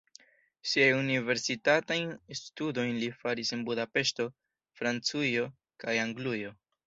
Siajn 0.69 1.01
universitatajn 1.01 2.13
studojn 2.39 2.95
li 3.03 3.11
faris 3.19 3.53
en 3.57 3.63
Budapeŝto, 3.69 4.27
Francujo 4.81 5.45
kaj 5.85 5.97
Anglujo. 6.07 6.57